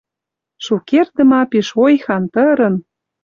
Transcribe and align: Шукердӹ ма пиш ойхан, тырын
Шукердӹ 0.63 1.23
ма 1.31 1.41
пиш 1.51 1.67
ойхан, 1.83 2.23
тырын 2.33 2.75